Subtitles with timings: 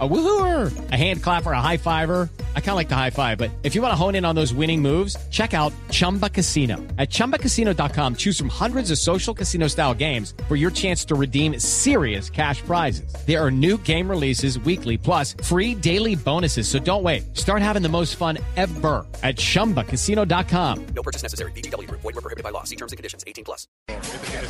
[0.00, 2.28] A woohooer, a hand clapper, a high fiver.
[2.56, 4.34] I kind of like the high five, but if you want to hone in on
[4.34, 6.78] those winning moves, check out Chumba Casino.
[6.98, 11.60] At chumbacasino.com, choose from hundreds of social casino style games for your chance to redeem
[11.60, 13.14] serious cash prizes.
[13.24, 16.66] There are new game releases weekly, plus free daily bonuses.
[16.66, 17.36] So don't wait.
[17.36, 20.86] Start having the most fun ever at chumbacasino.com.
[20.86, 21.52] No purchase necessary.
[21.52, 21.88] BGW.
[21.88, 22.64] Void were prohibited by law.
[22.64, 23.22] See terms and conditions.
[23.28, 23.68] 18 plus.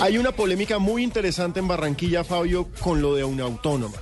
[0.00, 3.96] Hay una polémica muy interesante en Barranquilla, Fabio, con lo de una autónoma.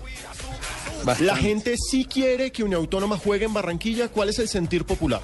[1.21, 4.09] La gente sí quiere que una autónoma juegue en Barranquilla.
[4.09, 5.21] ¿Cuál es el sentir popular?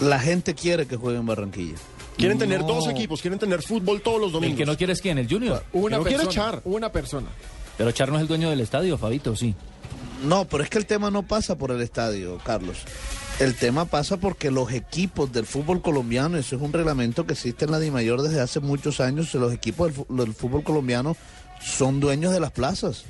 [0.00, 1.74] La gente quiere que juegue en Barranquilla.
[2.16, 4.58] Quieren tener dos equipos, quieren tener fútbol todos los El domingos.
[4.58, 5.64] que no quiere es quién, el Junior.
[5.72, 6.62] Una quiere persona, echar.
[6.64, 7.26] una persona.
[7.76, 9.54] Pero Char no es el dueño del estadio, Fabito, sí.
[10.24, 12.78] No, pero es que el tema no pasa por el estadio, Carlos.
[13.40, 17.64] El tema pasa porque los equipos del fútbol colombiano, eso es un reglamento que existe
[17.64, 21.16] en la DIMAYOR desde hace muchos años, los equipos del fútbol colombiano
[21.60, 23.04] son dueños de las plazas.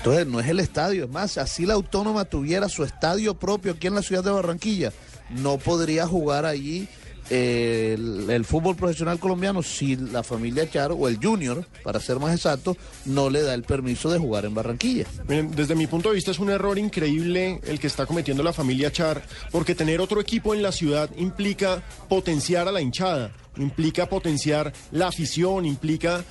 [0.00, 1.04] Entonces, no es el estadio.
[1.04, 4.92] Es más, así la autónoma tuviera su estadio propio aquí en la ciudad de Barranquilla,
[5.28, 6.88] no podría jugar allí
[7.32, 12.34] eh, el, fútbol profesional colombiano si la familia Char o el Junior, para ser más
[12.34, 15.04] exacto, no le da el permiso de jugar en Barranquilla.
[15.28, 18.52] Miren, desde mi punto de vista es un error increíble el que está cometiendo la
[18.52, 24.06] familia Char, porque tener otro equipo en la ciudad implica potenciar a la hinchada, implica
[24.06, 26.24] potenciar la afición, implica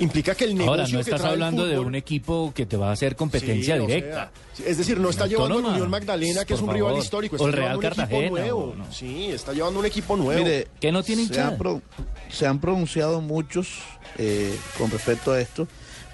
[0.00, 2.76] implica que el negocio Ahora, no que estás el hablando de un equipo que te
[2.76, 4.30] va a hacer competencia Sí, o directa.
[4.54, 5.74] sea, es decir, no está llevando Autónoma.
[5.76, 8.60] Unión Magdalena, que es un rival histórico, O está el Real Cartagena, equipo nuevo.
[8.72, 8.92] o no.
[8.92, 10.42] Sí, está llevando un equipo nuevo.
[10.42, 11.48] Mire, ¿Que no tiene se hinchada?
[11.48, 11.82] han, pro-
[12.30, 13.78] se han pronunciado muchos
[14.18, 15.66] eh, con respecto a esto,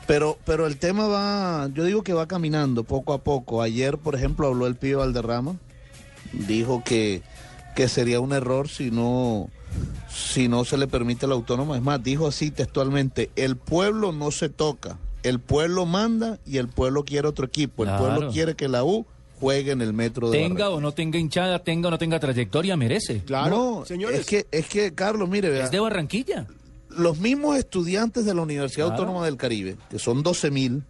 [0.06, 3.62] pero, pero el tema va, yo digo que va caminando poco a poco.
[3.62, 5.56] Ayer, por ejemplo, habló el pibe Valderrama,
[6.32, 7.22] dijo que,
[7.76, 9.48] que sería un error si no,
[10.12, 11.76] si no se le permite la autónoma.
[11.76, 16.68] Es más, dijo así textualmente, el pueblo no se toca, el pueblo manda y el
[16.68, 18.04] pueblo quiere otro equipo, el Claro.
[18.06, 19.06] pueblo quiere que la U
[19.40, 20.76] juegue en el metro de Tenga Barranquilla.
[20.76, 23.22] o no tenga hinchada, tenga o no tenga trayectoria, merece.
[23.24, 23.50] Claro,
[23.80, 24.20] no, señores.
[24.20, 26.46] es que, es que, Carlos, mire, vea, Es de Barranquilla.
[26.90, 29.00] los mismos estudiantes de la Universidad Claro.
[29.02, 30.82] Autónoma del Caribe, que son 12 mil,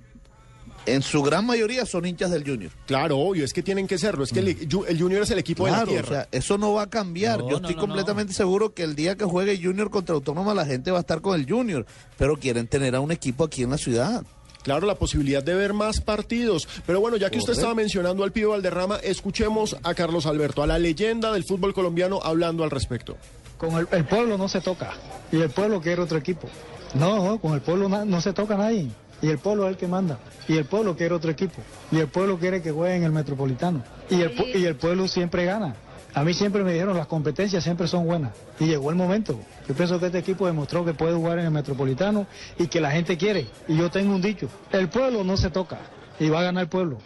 [0.87, 2.73] en su gran mayoría son hinchas del Junior.
[2.87, 4.25] Claro, obvio, es que tienen que serlo.
[4.25, 6.09] Es que el, el Junior es el equipo de la Claro, o tierra.
[6.09, 7.39] sea, eso no va a cambiar.
[7.41, 10.55] No, Yo no, estoy no, completamente seguro que el día que juegue Junior contra Autónoma
[10.55, 11.87] la gente va a estar con el Junior,
[12.19, 14.25] pero quieren tener a un equipo aquí en la ciudad.
[14.63, 16.69] Claro, la posibilidad de ver más partidos.
[16.87, 20.67] Pero bueno, ya que usted estaba mencionando al pibe Valderrama, escuchemos a Carlos Alberto, a
[20.67, 23.17] la leyenda del fútbol colombiano, hablando al respecto.
[23.57, 24.93] Con el, el pueblo no se toca
[25.33, 26.49] y el pueblo quiere otro equipo.
[26.95, 28.89] No, con el pueblo no se toca nadie
[29.23, 31.61] y el pueblo es el que manda y el pueblo quiere otro equipo
[31.93, 35.07] y el pueblo quiere que juegue en el metropolitano y el, pu- y el pueblo
[35.09, 35.75] siempre gana.
[36.13, 39.39] A mí siempre me dijeron las competencias siempre son buenas y llegó el momento.
[39.69, 42.27] Yo pienso que este equipo demostró que puede jugar en el metropolitano
[42.59, 43.47] y que la gente quiere.
[43.69, 45.79] Y yo tengo un dicho, el pueblo no se toca
[46.19, 46.99] y va a ganar el pueblo.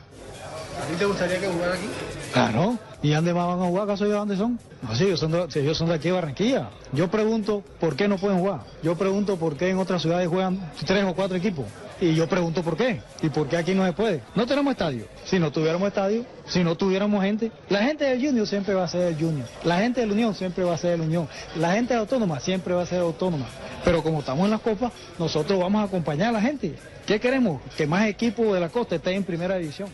[0.82, 1.86] ¿A ti te gustaría que jugara aquí?
[2.32, 2.78] Claro.
[3.02, 3.84] ¿Y dónde más van a jugar?
[3.84, 4.58] ¿Acaso ellos dónde son?
[4.80, 6.70] No, sí, ellos son, de, ellos son de aquí de Barranquilla.
[6.92, 8.60] Yo pregunto por qué no pueden jugar.
[8.82, 11.66] Yo pregunto por qué en otras ciudades juegan tres o cuatro equipos.
[12.00, 13.00] Y yo pregunto por qué.
[13.22, 14.22] ¿Y por qué aquí no se puede?
[14.34, 15.06] No tenemos estadio.
[15.24, 18.88] Si no tuviéramos estadio, si no tuviéramos gente, la gente del Junior siempre va a
[18.88, 19.46] ser el Junior.
[19.64, 21.28] La gente de la Unión siempre va a ser el Unión.
[21.56, 23.46] La gente de Autónoma siempre va a ser Autónoma.
[23.84, 26.74] Pero como estamos en las copas, nosotros vamos a acompañar a la gente.
[27.06, 27.60] ¿Qué queremos?
[27.76, 29.88] Que más equipos de la costa estén en primera división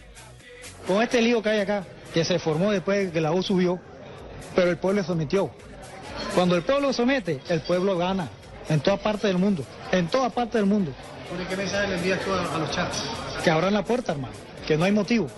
[0.86, 3.78] con este lío que hay acá, que se formó después de que la U subió,
[4.54, 5.50] pero el pueblo sometió.
[6.34, 8.28] Cuando el pueblo somete, el pueblo gana,
[8.70, 10.92] en toda parte del mundo, en toda parte del mundo.
[11.28, 13.02] ¿Por qué mensaje le envías tú a, a los chats?
[13.44, 14.32] Que abran la puerta, hermano,
[14.66, 15.28] que no hay motivo,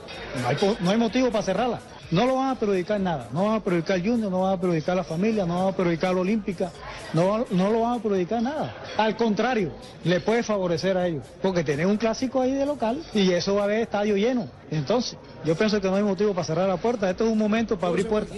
[0.41, 1.81] no hay, no hay motivo para cerrarla.
[2.11, 4.61] No lo van a perjudicar nada, no van a perjudicar al Junior, no van a
[4.61, 6.71] perjudicar a la familia, no van a perjudicar la Olímpica,
[7.15, 8.75] no, no lo van a perjudicar nada.
[8.99, 9.73] Al contrario,
[10.05, 13.63] le puede favorecer a ellos, porque tienen un clásico ahí de local y eso va
[13.63, 14.47] a haber estadio lleno.
[14.73, 17.79] Entonces, yo pienso que no hay motivo para cerrar la puerta, esto es un momento
[17.79, 18.37] para abrir puertas.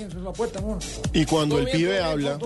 [1.12, 2.38] Y cuando el pibe habla.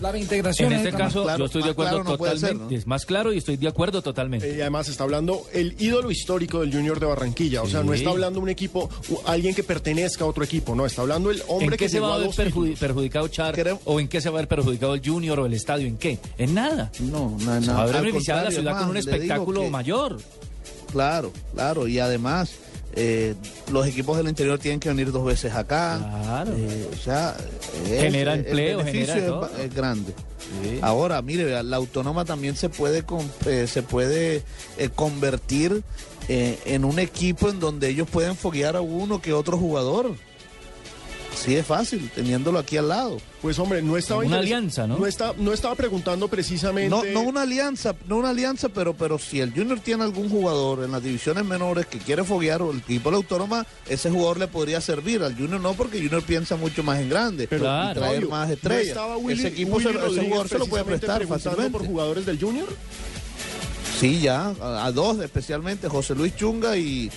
[0.00, 0.72] La reintegración.
[0.72, 2.74] En es este caso, claro, yo estoy de acuerdo claro no puede ser, totalmente.
[2.74, 2.78] ¿no?
[2.78, 4.48] Es más claro y estoy de acuerdo totalmente.
[4.48, 7.62] eh, y además está hablando el ídolo histórico del Junior de Barranquilla.
[7.62, 8.88] O sea, no está hablando un equipo,
[9.26, 11.98] alguien que pertenezca a otro equipo, no, está hablando el ¿En hombre qué que se
[12.00, 13.54] va a ver perjudi- perjudicado Char?
[13.54, 15.88] Creo- ¿O en qué se va a ver perjudicado el Junior o el estadio?
[15.88, 16.18] ¿En qué?
[16.38, 16.92] En nada.
[17.00, 17.80] No, no, Se va no.
[17.80, 20.18] a la ciudad con un espectáculo que- mayor.
[20.92, 21.88] Claro, claro.
[21.88, 22.52] Y además,
[22.94, 23.34] eh,
[23.70, 25.98] los equipos del interior tienen que venir dos veces acá.
[26.22, 26.52] Claro.
[26.56, 27.36] Eh, o sea,
[27.84, 29.40] es- Genera el empleo, beneficio genera es todo.
[29.40, 30.14] ba- es, grande.
[30.62, 30.78] Sí.
[30.82, 33.04] Ahora, mire, la autónoma también se puede
[33.46, 34.42] eh, se puede
[34.76, 35.82] eh, convertir
[36.28, 40.12] eh, en un equipo en donde ellos pueden foguear a uno que otro jugador.
[41.34, 43.18] Sí es fácil, teniéndolo aquí al lado.
[43.40, 44.98] Pues hombre, no estaba Una alianza, ¿no?
[44.98, 46.88] No, está- no estaba preguntando precisamente.
[46.88, 50.84] No, no una alianza, no una alianza, pero, pero si el Junior tiene algún jugador
[50.84, 54.38] en las divisiones menores que quiere foguear o el equipo de la autónoma, ese jugador
[54.38, 55.22] le podría servir.
[55.22, 58.00] Al Junior no, porque Junior piensa mucho más en grande Pero, y Claro.
[58.00, 58.86] traer más ¿no estrellas.
[58.88, 61.70] estaba Willy- ese equipo, Willy se- ese jugador se lo puede prestar fácilmente.
[61.72, 62.68] por jugadores del Junior?
[63.98, 67.10] Sí, ya, a, a dos especialmente, José Luis Chunga y,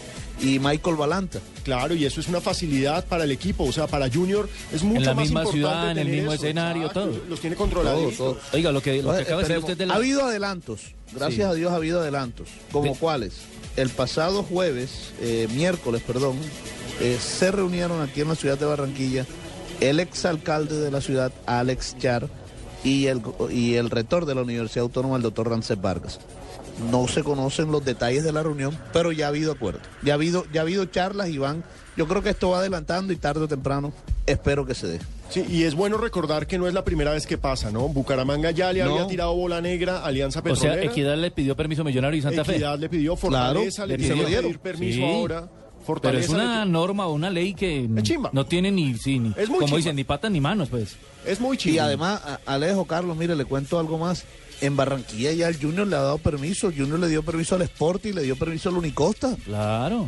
[0.46, 1.40] y Michael Balanta.
[1.64, 5.02] Claro, y eso es una facilidad para el equipo, o sea, para Junior es mucho
[5.02, 7.22] la más misma importante ciudad, en el mismo eso, escenario, exacto, todo.
[7.30, 8.14] Los tiene controlados.
[8.54, 9.94] Oiga, lo que, lo que Entonces, acaba de decir usted de la...
[9.94, 10.82] Ha habido adelantos,
[11.12, 11.42] gracias Sí.
[11.42, 12.48] a Dios ha habido adelantos.
[12.72, 13.34] ¿Como De- cuáles?
[13.78, 16.38] El pasado jueves, eh, miércoles, perdón,
[17.02, 19.26] eh, se reunieron aquí en la ciudad de Barranquilla
[19.82, 22.30] el exalcalde de la ciudad, Alex Char,
[22.86, 23.22] y el,
[23.52, 26.20] y el rector de la Universidad Autónoma, el doctor Rancés Vargas.
[26.92, 29.80] No se conocen los detalles de la reunión, pero ya ha habido acuerdo.
[30.04, 31.64] Ya ha habido, ya ha habido charlas y van.
[31.98, 33.92] Yo creo que esto va adelantando y tarde o temprano
[34.26, 35.00] espero que se dé.
[35.30, 37.88] Sí, y es bueno recordar que no es la primera vez que pasa, ¿no?
[37.90, 38.92] Bucaramanga ya le No.
[38.94, 40.84] había tirado bola negra, a Alianza O sea, Petrolera.
[40.84, 42.54] Equidad le pidió permiso a Millonario y Santa Fe.
[42.54, 45.04] Equidad le pidió, Fortaleza Claro, le pidió pedir permiso Sí.
[45.04, 45.48] ahora.
[46.02, 47.88] Pero es una norma o una ley que
[48.32, 49.78] no tiene ni, sí, ni Es muy como chimba.
[49.78, 50.96] dicen, ni patas ni manos, pues.
[51.26, 51.76] es muy chido.
[51.76, 54.24] Y además, Alejo, Carlos, mire, le cuento algo más.
[54.62, 56.70] En Barranquilla ya el Junior le ha dado permiso.
[56.70, 59.36] El Junior le dio permiso al Sport y le dio permiso al Unicosta.
[59.44, 60.08] Claro.